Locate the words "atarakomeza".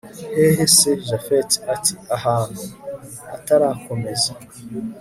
3.35-4.31